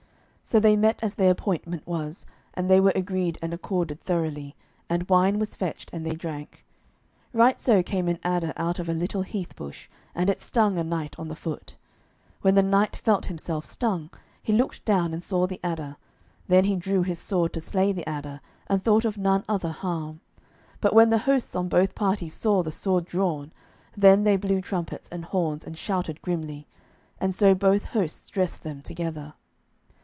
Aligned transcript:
So 0.43 0.59
they 0.59 0.75
met 0.75 0.99
as 1.01 1.15
their 1.15 1.31
appointment 1.31 1.87
was, 1.87 2.25
and 2.53 2.69
they 2.69 2.81
were 2.81 2.91
agreed 2.93 3.37
and 3.41 3.53
accorded 3.53 4.01
thoroughly; 4.03 4.53
and 4.89 5.07
wine 5.07 5.39
was 5.39 5.55
fetched, 5.55 5.89
and 5.93 6.05
they 6.05 6.11
drank. 6.15 6.65
Right 7.31 7.61
so 7.61 7.81
came 7.81 8.09
an 8.09 8.19
adder 8.21 8.51
out 8.57 8.77
of 8.77 8.89
a 8.89 8.93
little 8.93 9.21
heath 9.21 9.55
bush, 9.55 9.87
and 10.13 10.29
it 10.29 10.41
stung 10.41 10.77
a 10.77 10.83
knight 10.83 11.17
on 11.17 11.29
the 11.29 11.37
foot. 11.37 11.77
When 12.41 12.55
the 12.55 12.63
knight 12.63 12.97
felt 12.97 13.27
himself 13.27 13.63
stung, 13.63 14.09
he 14.43 14.51
looked 14.51 14.83
down 14.83 15.13
and 15.13 15.23
saw 15.23 15.47
the 15.47 15.61
adder; 15.63 15.95
then 16.49 16.65
he 16.65 16.75
drew 16.75 17.03
his 17.03 17.19
sword 17.19 17.53
to 17.53 17.61
slay 17.61 17.93
the 17.93 18.09
adder, 18.09 18.41
and 18.67 18.83
thought 18.83 19.05
of 19.05 19.17
none 19.17 19.45
other 19.47 19.71
harm. 19.71 20.19
But 20.81 20.93
when 20.93 21.11
the 21.11 21.19
hosts 21.19 21.55
on 21.55 21.69
both 21.69 21.95
parties 21.95 22.33
saw 22.33 22.61
the 22.61 22.71
sword 22.71 23.05
drawn, 23.05 23.53
then 23.95 24.25
they 24.25 24.35
blew 24.35 24.59
trumpets, 24.59 25.07
and 25.07 25.23
horns, 25.23 25.63
and 25.63 25.77
shouted 25.77 26.21
grimly. 26.21 26.67
And 27.21 27.33
so 27.33 27.55
both 27.55 27.85
hosts 27.95 28.27
dressed 28.29 28.63
them 28.63 28.81
together. 28.81 29.35